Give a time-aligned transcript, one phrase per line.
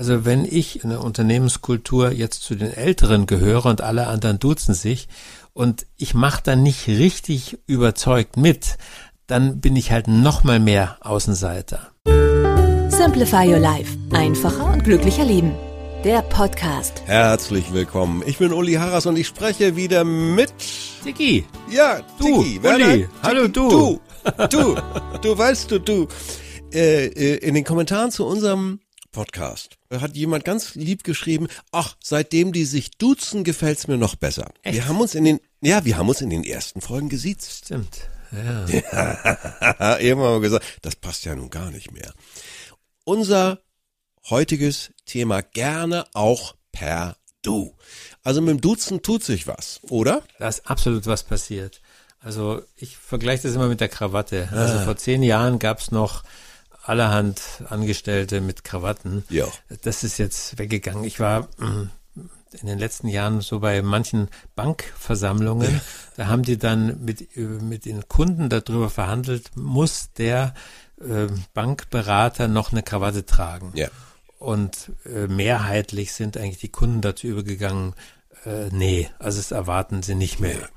[0.00, 4.72] Also wenn ich in der Unternehmenskultur jetzt zu den Älteren gehöre und alle anderen duzen
[4.72, 5.08] sich
[5.54, 8.78] und ich mache dann nicht richtig überzeugt mit,
[9.26, 11.90] dann bin ich halt noch mal mehr Außenseiter.
[12.90, 13.96] Simplify Your Life.
[14.12, 15.52] Einfacher und glücklicher Leben.
[16.04, 17.02] Der Podcast.
[17.06, 18.22] Herzlich willkommen.
[18.24, 20.52] Ich bin Uli Harras und ich spreche wieder mit
[21.02, 21.44] Tiki.
[21.72, 22.58] Ja, Du, Tiki.
[22.58, 22.62] Uli.
[22.62, 23.52] Werner, Hallo, Tiki.
[23.52, 24.00] du.
[24.36, 24.76] Du, du,
[25.22, 26.06] du weißt du, du.
[26.72, 28.78] Äh, äh, in den Kommentaren zu unserem
[29.10, 34.50] Podcast hat jemand ganz lieb geschrieben, ach, seitdem die sich duzen, gefällt's mir noch besser.
[34.62, 34.74] Echt?
[34.74, 37.64] Wir haben uns in den, ja, wir haben uns in den ersten Folgen gesiezt.
[37.64, 38.08] Stimmt.
[38.32, 38.66] Ja.
[39.98, 42.12] Irgendwann haben wir gesagt, das passt ja nun gar nicht mehr.
[43.04, 43.60] Unser
[44.28, 47.74] heutiges Thema gerne auch per Du.
[48.22, 50.22] Also mit dem Duzen tut sich was, oder?
[50.38, 51.80] Da ist absolut was passiert.
[52.20, 54.48] Also ich vergleiche das immer mit der Krawatte.
[54.52, 56.24] Also vor zehn Jahren gab's noch
[56.88, 59.24] allerhand Angestellte mit Krawatten.
[59.28, 59.46] Ja.
[59.82, 61.04] Das ist jetzt weggegangen.
[61.04, 61.90] Ich war mm,
[62.60, 65.80] in den letzten Jahren so bei manchen Bankversammlungen,
[66.16, 70.54] da haben die dann mit, äh, mit den Kunden darüber verhandelt, muss der
[71.00, 73.72] äh, Bankberater noch eine Krawatte tragen.
[73.74, 73.88] Ja.
[74.38, 77.94] Und äh, mehrheitlich sind eigentlich die Kunden dazu übergegangen,
[78.44, 80.68] äh, nee, also das erwarten sie nicht mehr.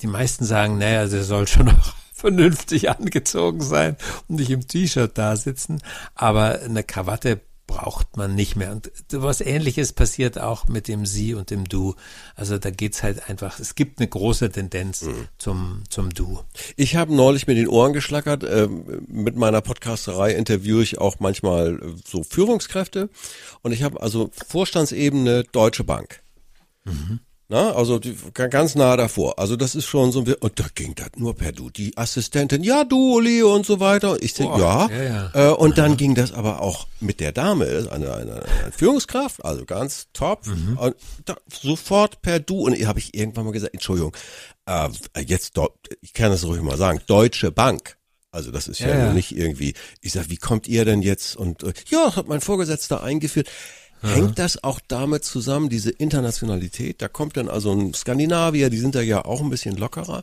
[0.00, 3.96] Die meisten sagen, naja, sie soll schon noch vernünftig angezogen sein
[4.28, 5.82] und nicht im T-Shirt da sitzen.
[6.14, 8.70] Aber eine Krawatte braucht man nicht mehr.
[8.70, 11.94] Und was ähnliches passiert auch mit dem Sie und dem Du.
[12.34, 15.02] Also da geht's halt einfach, es gibt eine große Tendenz
[15.38, 16.40] zum, zum Du.
[16.76, 18.44] Ich habe neulich mit den Ohren geschlackert.
[18.44, 23.08] Ähm, mit meiner Podcasterei interviewe ich auch manchmal äh, so Führungskräfte.
[23.62, 26.22] Und ich habe also Vorstandsebene Deutsche Bank.
[27.52, 29.38] Na, also die, ga- ganz nah davor.
[29.38, 31.68] Also das ist schon so ein, und da ging das nur per Du.
[31.68, 34.16] Die Assistentin, ja du, Leo und so weiter.
[34.22, 34.88] Ich Boah, ja.
[34.90, 35.02] ja,
[35.34, 35.50] ja.
[35.50, 39.66] Äh, und dann ging das aber auch mit der Dame, eine, eine, eine Führungskraft, also
[39.66, 40.46] ganz top.
[40.46, 40.78] Mhm.
[40.78, 40.96] Und
[41.26, 42.60] da, sofort per Du.
[42.64, 44.16] Und habe ich irgendwann mal gesagt, Entschuldigung,
[44.64, 44.88] äh,
[45.20, 45.52] jetzt,
[46.00, 47.98] ich kann das ruhig mal sagen, Deutsche Bank.
[48.30, 49.12] Also das ist ja, Ja, ja.
[49.12, 51.36] nicht irgendwie, ich sag, wie kommt ihr denn jetzt?
[51.36, 53.50] Und äh, ja, das hat mein Vorgesetzter eingeführt.
[54.02, 57.00] Hängt das auch damit zusammen, diese Internationalität?
[57.00, 60.22] Da kommt dann also ein Skandinavier, die sind da ja auch ein bisschen lockerer.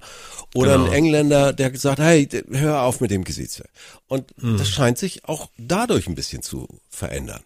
[0.53, 0.85] Oder Genau.
[0.87, 3.63] ein Engländer, der gesagt, hey, hör auf mit dem Gesitze.
[4.07, 4.57] Und Hm.
[4.57, 7.41] das scheint sich auch dadurch ein bisschen zu verändern.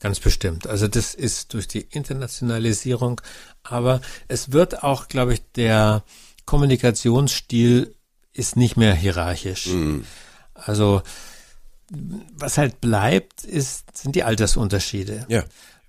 [0.00, 0.66] Ganz bestimmt.
[0.66, 3.20] Also das ist durch die Internationalisierung,
[3.62, 6.04] aber es wird auch, glaube ich, der
[6.46, 7.94] Kommunikationsstil
[8.32, 9.68] ist nicht mehr hierarchisch.
[10.54, 11.02] Also
[11.90, 15.26] was halt bleibt, ist, sind die Altersunterschiede.
[15.28, 15.44] Ja.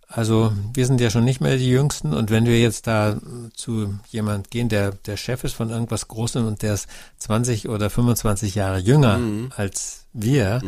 [0.08, 3.18] Also wir sind ja schon nicht mehr die Jüngsten und wenn wir jetzt da
[3.54, 6.88] zu jemand gehen, der der Chef ist von irgendwas Großem und der ist
[7.20, 9.20] 20 oder 25 Jahre jünger
[9.56, 10.60] als wir,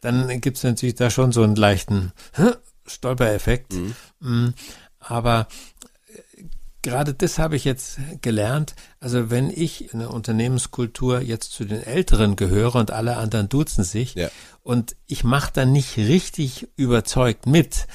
[0.00, 2.12] dann gibt's natürlich da schon so einen leichten
[2.86, 3.74] Stolpereffekt.
[4.20, 4.48] Mm,
[5.00, 5.46] Aber
[6.08, 6.42] äh,
[6.86, 8.74] gerade das habe ich jetzt gelernt.
[9.00, 13.84] Also wenn ich in der Unternehmenskultur jetzt zu den Älteren gehöre und alle anderen duzen
[13.84, 14.28] sich Ja.
[14.62, 17.86] und ich mache dann nicht richtig überzeugt mit,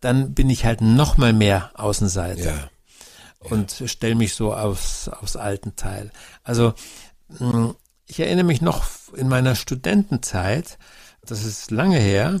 [0.00, 2.70] dann bin ich halt noch mal mehr Außenseiter Ja.
[3.40, 6.10] und stelle mich so aufs, aufs alten Teil.
[6.42, 6.74] Also
[7.38, 7.74] mh,
[8.06, 8.86] ich erinnere mich noch
[9.16, 10.78] in meiner Studentenzeit,
[11.24, 12.40] das ist lange her,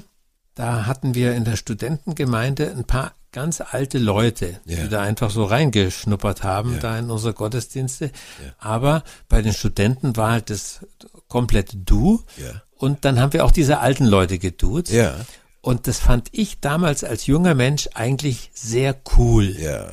[0.54, 4.82] da hatten wir in der Studentengemeinde ein paar ganz alte Leute, Ja.
[4.82, 6.78] die da einfach so reingeschnuppert haben, Ja.
[6.80, 8.10] da in unsere Gottesdienste.
[8.58, 10.80] Aber bei den Studenten war halt das
[11.28, 12.22] komplette Du.
[12.36, 12.62] Ja.
[12.76, 14.90] Und dann haben wir auch diese alten Leute geduzt.
[14.90, 15.14] Ja.
[15.60, 19.92] Und das fand ich damals als junger Mensch eigentlich sehr cool Ja.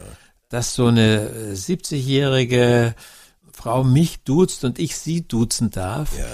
[0.49, 2.95] dass so eine äh, 70-jährige
[3.51, 6.17] Frau mich duzt und ich sie duzen darf.
[6.17, 6.25] Ja.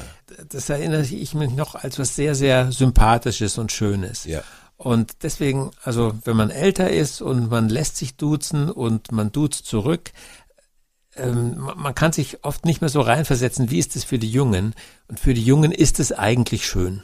[0.49, 4.25] Das erinnere ich mich noch als was sehr, sehr Sympathisches und Schönes.
[4.83, 9.65] Und deswegen, also wenn man älter ist und man lässt sich duzen und man duzt
[9.65, 10.11] zurück,
[11.15, 14.75] ähm, man kann sich oft nicht mehr so reinversetzen, wie ist es für die Jungen?
[15.07, 17.01] Und für die Jungen ist es eigentlich schön.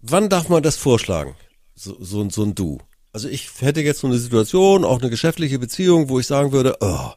[0.00, 1.36] Wann darf man das vorschlagen?
[1.76, 2.78] So, so, so ein Du.
[3.12, 6.78] Also ich hätte jetzt so eine Situation, auch eine geschäftliche Beziehung, wo ich sagen würde,
[6.80, 7.10] oh,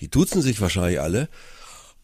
[0.00, 1.28] die duzen sich wahrscheinlich alle.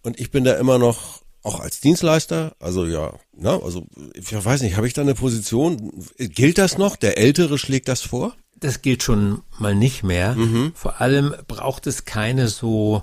[0.03, 4.62] Und ich bin da immer noch auch als Dienstleister, also ja, na, also ich weiß
[4.62, 6.06] nicht, habe ich da eine Position?
[6.19, 6.97] Gilt das noch?
[6.97, 8.37] Der Ältere schlägt das vor?
[8.61, 10.37] Das gilt schon mal nicht mehr.
[10.75, 13.03] Vor allem braucht es keine so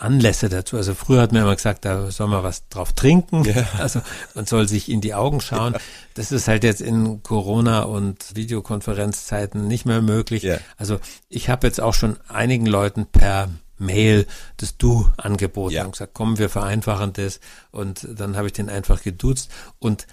[0.00, 0.76] Anlässe dazu.
[0.76, 3.44] Also früher hat man immer gesagt, da soll man was drauf trinken.
[3.44, 3.68] Ja.
[3.78, 4.00] Also
[4.34, 5.74] man soll sich in die Augen schauen.
[6.14, 10.42] Das ist halt jetzt in Corona und Videokonferenzzeiten nicht mehr möglich.
[10.42, 10.58] Ja.
[10.76, 10.98] Also
[11.28, 13.48] ich habe jetzt auch schon einigen Leuten per
[13.80, 14.26] Mail
[14.58, 15.84] das Du angeboten Ja.
[15.84, 17.40] und gesagt, komm, wir vereinfachen das.
[17.72, 20.06] Und dann habe ich den einfach geduzt und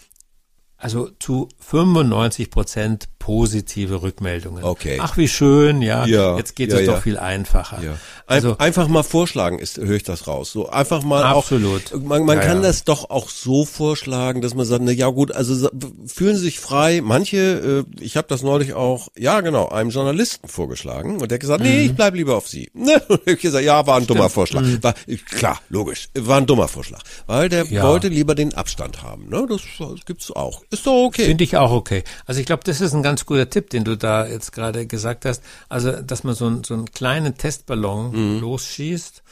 [0.77, 4.63] also zu 95 Prozent positive Rückmeldungen.
[4.63, 4.99] Okay.
[5.01, 6.05] Ach, wie schön, ja.
[6.05, 6.93] Ja, Jetzt geht ja, es ja.
[6.93, 7.83] doch viel einfacher.
[7.83, 7.97] Ja.
[8.25, 10.51] Also, einfach mal vorschlagen ist, höre ich das raus.
[10.51, 11.93] So einfach mal Absolut.
[11.93, 11.99] auch.
[11.99, 15.69] Man, man kann das doch auch so vorschlagen, dass man sagt, na ja gut, also
[16.05, 17.01] fühlen Sie sich frei.
[17.03, 21.41] Manche, äh, ich habe das neulich auch, ja genau, einem Journalisten vorgeschlagen und der hat
[21.41, 21.67] gesagt, Mhm.
[21.69, 22.69] nee, ich bleib lieber auf Sie.
[22.73, 23.01] Ne?
[23.09, 24.63] Und ich gesagt, ja, war ein dummer Vorschlag.
[24.81, 24.93] War
[25.25, 27.81] klar, logisch, war ein dummer Vorschlag, weil der Mhm.
[27.81, 29.27] Wollte lieber den Abstand haben.
[29.29, 29.45] Ne?
[29.49, 30.61] Das, das gibt's auch.
[30.69, 31.25] Ist doch okay.
[31.25, 32.03] Finde ich auch okay.
[32.25, 35.25] Also ich glaube, das ist ein ganz guter Tipp, den du da jetzt gerade gesagt
[35.25, 35.41] hast.
[35.69, 39.23] Also, dass man so, einen- so einen kleinen Testballon losschießt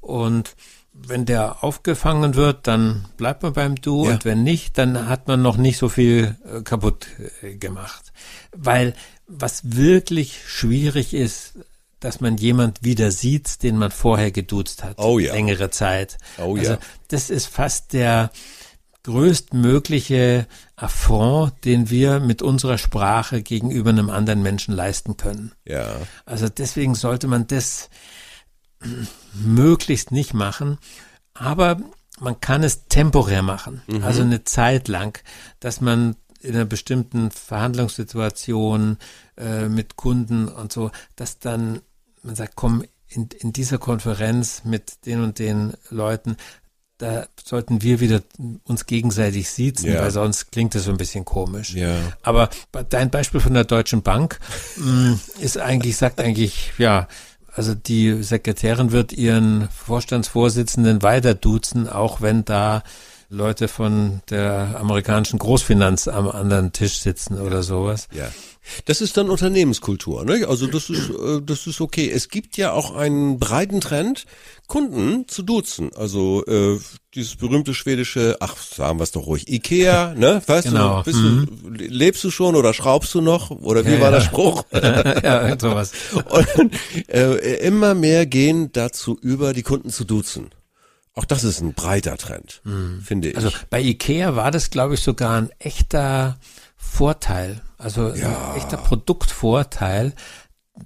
[0.00, 0.54] und
[0.92, 4.12] wenn der aufgefangen wird, dann bleibt man beim Du Ja.
[4.12, 7.06] und wenn nicht, dann hat man noch nicht so viel äh, kaputt
[7.42, 8.12] äh, gemacht.
[8.52, 8.94] Weil
[9.26, 11.54] was wirklich schwierig ist,
[11.98, 14.98] dass man jemand wieder sieht, den man vorher geduzt hat.
[14.98, 15.32] Oh ja.
[15.32, 16.18] Längere Zeit.
[16.38, 16.78] Oh also ja.
[17.08, 18.30] das ist fast der
[19.04, 20.46] größtmögliche
[20.76, 25.52] Affront, den wir mit unserer Sprache gegenüber einem anderen Menschen leisten können.
[25.64, 25.96] Ja.
[26.26, 27.90] Also deswegen sollte man das
[29.32, 30.78] möglichst nicht machen,
[31.34, 31.80] aber
[32.20, 35.18] man kann es temporär machen, also eine Zeit lang,
[35.58, 38.98] dass man in einer bestimmten Verhandlungssituation
[39.36, 41.80] äh, mit Kunden und so, dass dann
[42.22, 46.36] man sagt, komm, in, in dieser Konferenz mit den und den Leuten,
[47.04, 48.20] da sollten wir wieder
[48.64, 50.00] uns gegenseitig siezen, Ja.
[50.00, 51.74] weil sonst klingt das so ein bisschen komisch.
[51.74, 51.96] Ja.
[52.22, 52.48] Aber
[52.88, 54.38] dein Beispiel von der Deutschen Bank
[54.76, 57.06] mh, ist eigentlich, sagt eigentlich, ja,
[57.54, 62.82] also die Sekretärin wird ihren Vorstandsvorsitzenden weiter duzen, auch wenn da
[63.28, 68.08] Leute von der amerikanischen Großfinanz am anderen Tisch sitzen oder sowas.
[68.12, 68.28] Ja.
[68.86, 70.46] Das ist dann Unternehmenskultur, ne?
[70.48, 72.10] Also das ist äh, das ist okay.
[72.10, 74.24] Es gibt ja auch einen breiten Trend,
[74.66, 75.90] Kunden zu duzen.
[75.94, 76.78] Also äh,
[77.14, 80.40] dieses berühmte schwedische, ach sagen wir es doch ruhig, Ikea, ne?
[80.46, 81.02] Weißt Genau.
[81.02, 83.50] du, bist du, lebst du schon oder schraubst du noch?
[83.50, 84.24] Oder wie Ja, war der ja.
[84.24, 84.64] Spruch?
[84.72, 85.92] ja, sowas.
[86.24, 86.72] Und
[87.08, 90.50] äh, immer mehr gehen dazu über, die Kunden zu duzen.
[91.14, 92.60] Auch das ist ein breiter Trend,
[93.02, 93.36] finde ich.
[93.36, 96.38] Also bei Ikea war das, glaube ich, sogar ein echter
[96.76, 100.12] Vorteil, also ein echter Produktvorteil.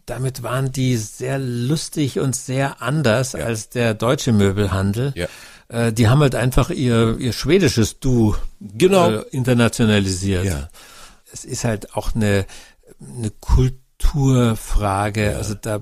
[0.05, 5.15] Damit waren die sehr lustig und sehr anders als der deutsche Möbelhandel.
[5.17, 5.29] Ja.
[5.69, 9.11] Äh, die haben halt einfach ihr, ihr schwedisches Du Genau.
[9.11, 10.45] äh, internationalisiert.
[10.45, 10.69] Ja.
[11.33, 12.45] Es ist halt auch eine,
[13.01, 15.37] eine Kulturfrage.
[15.37, 15.81] Also da äh,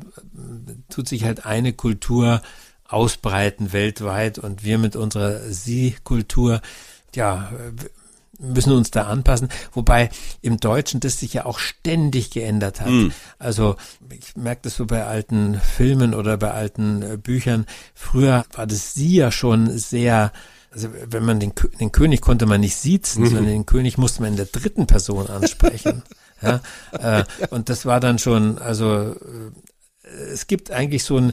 [0.88, 2.42] tut sich halt eine Kultur
[2.88, 6.60] ausbreiten weltweit und wir mit unserer Sie-Kultur,
[7.14, 7.50] ja,
[8.38, 9.48] müssen uns da anpassen.
[9.72, 10.10] Wobei
[10.42, 12.88] im Deutschen das sich ja auch ständig geändert hat.
[13.38, 13.76] Also
[14.10, 17.66] ich merke das so bei alten Filmen oder bei alten äh, Büchern.
[17.94, 20.32] Früher war das Sie ja schon sehr
[20.72, 24.32] also wenn man den, den König konnte man nicht siezen, sondern den König musste man
[24.32, 26.02] in der dritten Person ansprechen.
[26.42, 26.60] ja,
[26.92, 29.50] äh, und das war dann schon, also äh,
[30.32, 31.32] es gibt eigentlich so ein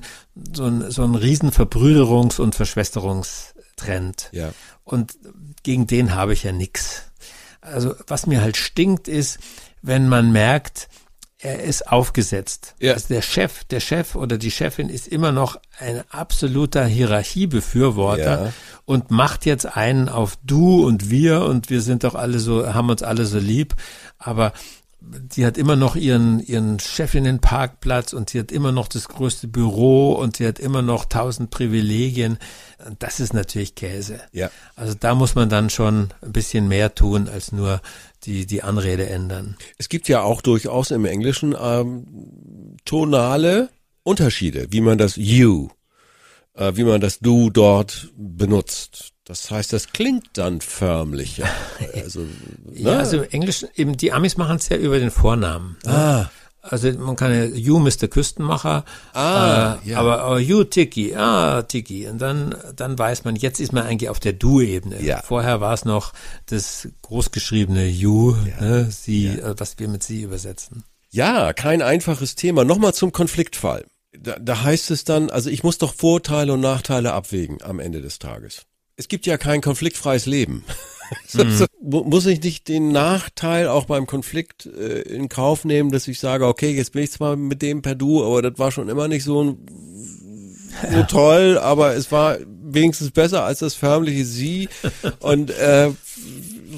[0.56, 4.30] so ein so ein riesen Verbrüderungs- und Verschwesterungstrend.
[4.32, 4.52] Ja.
[4.84, 5.18] Und
[5.64, 7.04] gegen den habe ich ja nix.
[7.62, 9.40] Also was mir halt stinkt ist,
[9.82, 10.90] wenn man merkt,
[11.40, 12.74] er ist aufgesetzt.
[12.80, 12.94] Ja.
[12.94, 18.54] Also der Chef, der Chef oder die Chefin ist immer noch ein absoluter Hierarchiebefürworter Ja.
[18.86, 22.90] und macht jetzt einen auf du und wir und wir sind doch alle so, haben
[22.90, 23.76] uns alle so lieb,
[24.18, 24.54] aber
[25.06, 30.14] die hat immer noch ihren, ihren Chefinnenparkplatz und sie hat immer noch das größte Büro
[30.14, 32.38] und sie hat immer noch tausend Privilegien.
[33.00, 34.22] Das ist natürlich Käse.
[34.32, 34.50] Ja.
[34.76, 37.82] Also da muss man dann schon ein bisschen mehr tun, als nur
[38.24, 39.58] die, die Anrede ändern.
[39.78, 43.70] Es gibt ja auch durchaus im Englischen ähm, tonale
[44.04, 45.70] Unterschiede, wie man das you,
[46.54, 49.13] äh, wie man das du dort benutzt.
[49.26, 51.48] Das heißt, das klingt dann förmlicher.
[51.96, 52.26] Also,
[52.74, 53.00] Ja, ne?
[53.00, 55.78] also im Englischen, eben die Amis machen es ja über den Vornamen.
[55.86, 55.92] Ne?
[55.94, 58.08] ah, Also man kann ja You Mr.
[58.10, 60.00] Küstenmacher, Ah, äh, ja.
[60.00, 62.08] aber oh, You Tiki, ah Tiki.
[62.08, 65.02] Und dann, dann weiß man, jetzt ist man eigentlich auf der Du-Ebene.
[65.02, 65.22] Ja.
[65.22, 66.14] Vorher war es noch
[66.48, 70.84] das großgeschriebene You, ne, sie, äh, was wir mit sie übersetzen.
[71.12, 72.66] ja, kein einfaches Thema.
[72.66, 73.86] Nochmal zum Konfliktfall.
[74.18, 78.02] Da, da heißt es dann, also ich muss doch Vorteile und Nachteile abwägen am Ende
[78.02, 78.64] des Tages.
[79.04, 80.64] Es gibt ja kein konfliktfreies Leben.
[81.34, 81.68] Mhm.
[81.82, 86.48] Muss ich nicht den Nachteil auch beim Konflikt äh, in Kauf nehmen, dass ich sage,
[86.48, 89.24] okay, jetzt bin ich zwar mit dem per Du, aber das war schon immer nicht
[89.24, 89.58] so,
[90.92, 94.70] so toll, aber es war wenigstens besser als das förmliche Sie.
[95.20, 95.92] Und äh,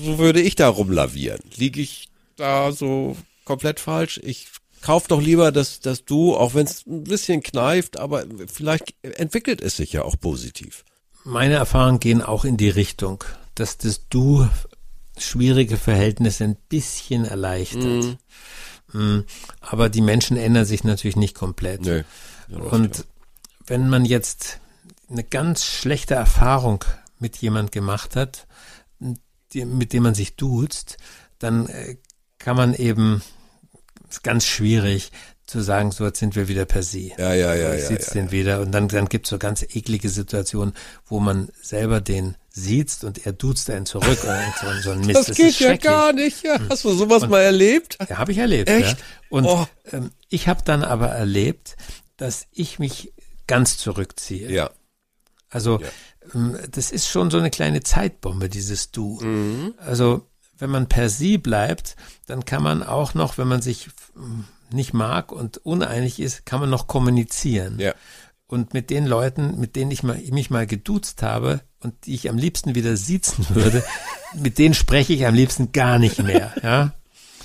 [0.03, 1.39] so würde ich da rumlavieren.
[1.55, 3.15] Liege ich da so
[3.45, 4.19] komplett falsch?
[4.21, 4.47] Ich
[4.81, 9.61] kauf doch lieber das, das Du, auch wenn es ein bisschen kneift, aber vielleicht entwickelt
[9.61, 10.83] es sich ja auch positiv.
[11.25, 13.23] Meine Erfahrungen gehen auch in die Richtung,
[13.55, 14.47] dass das Du
[15.17, 18.17] schwierige Verhältnisse ein bisschen erleichtert.
[18.93, 19.19] Mm.
[19.59, 21.81] Aber die Menschen ändern sich natürlich nicht komplett.
[21.81, 22.03] Nee,
[22.47, 23.05] Und
[23.65, 24.59] wenn man jetzt
[25.09, 26.85] eine ganz schlechte Erfahrung
[27.17, 28.45] mit jemand gemacht hat,
[28.99, 30.97] mit dem man sich duzt,
[31.39, 31.97] dann äh,
[32.37, 33.23] kann man eben,
[34.09, 35.11] ist ganz schwierig,
[35.45, 37.11] zu sagen, so jetzt sind wir wieder per se.
[37.17, 37.73] Ja, ja, ja.
[37.75, 38.31] Ich ja, sitze ja, den ja.
[38.31, 40.73] wieder und dann, dann gibt's so ganz eklige Situationen,
[41.05, 45.15] wo man selber den sieht und er duzt einen zurück und so, so ein Mist.
[45.15, 46.43] Das, das geht ja gar nicht.
[46.43, 46.57] Ja.
[46.69, 47.97] Hast du sowas und, mal erlebt?
[48.09, 48.69] Ja, habe ich erlebt.
[48.69, 48.97] Echt?
[48.97, 49.05] Ja.
[49.29, 49.67] Und oh.
[49.91, 51.75] ähm, ich habe dann aber erlebt,
[52.17, 53.13] dass ich mich
[53.47, 54.51] ganz zurückziehe.
[54.51, 54.71] Ja.
[55.49, 55.79] Also.
[56.33, 59.19] Ähm, das ist schon so eine kleine Zeitbombe, dieses Du.
[59.21, 59.75] Mhm.
[59.77, 63.89] Also wenn man per Sie bleibt, dann kann man auch noch, wenn man sich
[64.73, 67.79] nicht mag und uneinig ist, kann man noch kommunizieren.
[67.79, 67.93] Ja.
[68.47, 72.29] Und mit den Leuten, mit denen ich mal, mich mal geduzt habe und die ich
[72.29, 73.83] am liebsten wieder siezen würde,
[74.35, 76.53] mit denen spreche ich am liebsten gar nicht mehr.
[76.61, 76.93] Ja?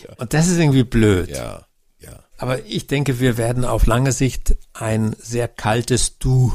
[0.02, 0.14] ja.
[0.18, 1.30] Und das ist irgendwie blöd.
[1.30, 1.66] Ja.
[1.98, 2.24] Ja.
[2.38, 6.52] Aber ich denke, wir werden auf lange Sicht ein sehr kaltes Du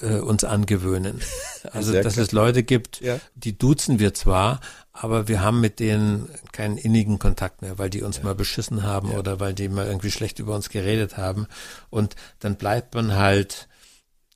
[0.00, 1.20] äh, uns angewöhnen.
[1.72, 3.18] Also, dass es Leute gibt, ja.
[3.34, 4.60] die duzen wir zwar,
[5.00, 8.24] aber wir haben mit denen keinen innigen Kontakt mehr, weil die uns ja.
[8.24, 9.18] mal beschissen haben ja.
[9.18, 11.46] oder weil die mal irgendwie schlecht über uns geredet haben.
[11.88, 13.68] Und dann bleibt man halt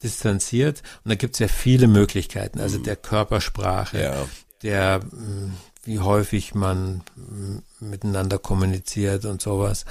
[0.03, 0.83] distanziert.
[1.05, 2.85] Und da gibt es ja viele Möglichkeiten, also mhm.
[2.85, 4.29] der Körpersprache, ja.
[4.63, 5.53] der mm,
[5.85, 9.85] wie häufig man mm, miteinander kommuniziert und sowas.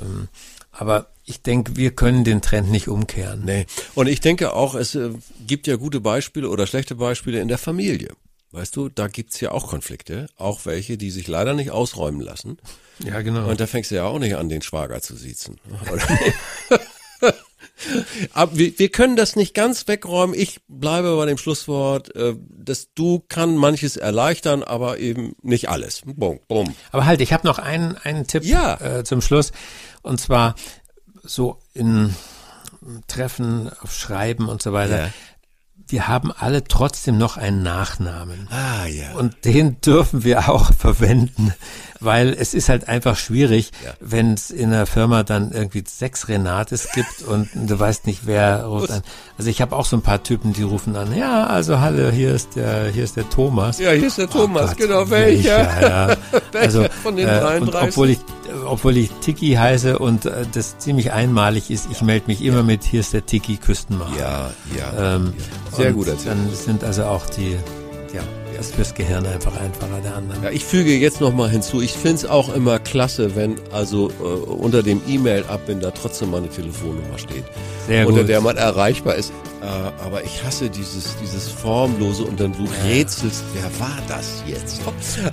[0.00, 0.28] Ähm,
[0.72, 3.44] aber ich denke, wir können den Trend nicht umkehren.
[3.44, 3.66] Nee.
[3.94, 5.10] Und ich denke auch, es äh,
[5.46, 8.14] gibt ja gute Beispiele oder schlechte Beispiele in der Familie.
[8.50, 12.56] Weißt du, da gibt's ja auch Konflikte, auch welche, die sich leider nicht ausräumen lassen.
[13.04, 13.46] Ja, genau.
[13.46, 15.60] Und da fängst du ja auch nicht an, den Schwager zu siezen.
[18.32, 20.34] Aber wir, wir können das nicht ganz wegräumen.
[20.34, 26.00] Ich bleibe bei dem Schlusswort, äh, dass du kann manches erleichtern, aber eben nicht alles.
[26.06, 26.74] Bum, bum.
[26.90, 28.80] Aber halt, ich habe noch einen, einen Tipp ja.
[28.80, 29.52] äh, zum Schluss.
[30.00, 30.54] Und zwar
[31.22, 32.14] so in
[33.08, 34.98] Treffen, auf Schreiben und so weiter.
[34.98, 35.12] Ja
[35.86, 38.48] wir haben alle trotzdem noch einen Nachnamen.
[38.50, 39.12] Ah, ja.
[39.14, 41.54] Und den dürfen wir auch verwenden
[42.00, 43.92] weil es ist halt einfach schwierig, ja.
[44.00, 48.64] wenn es in der Firma dann irgendwie sechs Renates gibt und du weißt nicht, wer
[48.64, 49.02] ruft an.
[49.36, 52.34] Also ich habe auch so ein paar Typen, die rufen an, ja, also hallo, hier
[52.34, 53.78] ist der, hier ist der Thomas.
[53.78, 55.58] Ja, hier ist der Thomas, oh Gott, genau, welcher?
[55.58, 56.16] welcher ja.
[56.60, 57.58] also, von den 33?
[57.58, 58.18] Äh, und obwohl ich,
[58.66, 62.84] obwohl ich Tiki heiße und äh, das ziemlich einmalig ist, ich melde mich immer mit,
[62.84, 64.18] hier ist der Tiki Küstenmacher.
[64.18, 65.16] Ja, ja.
[65.16, 65.76] Ähm, ja.
[65.76, 66.36] Sehr gut erzählt.
[66.36, 67.56] Dann sind also auch die,
[68.12, 68.22] ja,
[68.58, 70.42] ist fürs Gehirn einfach einfacher der anderen.
[70.42, 74.22] Ja, ich füge jetzt nochmal hinzu, ich finde es auch immer klasse, wenn also äh,
[74.22, 77.44] unter dem E-Mail-Abbinder trotzdem mal eine Telefonnummer steht,
[77.86, 78.28] Sehr unter gut.
[78.28, 79.32] der man erreichbar ist.
[79.60, 79.64] Äh,
[80.04, 82.70] aber ich hasse dieses, dieses Formlose und dann du ja.
[82.88, 84.80] rätselst, wer war das jetzt?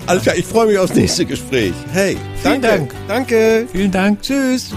[0.08, 1.74] Alles klar, ich freue mich aufs nächste Gespräch.
[1.92, 2.68] Hey, Vielen danke.
[2.68, 2.96] Dank.
[3.08, 3.68] Danke.
[3.72, 4.22] Vielen Dank.
[4.22, 4.72] Tschüss.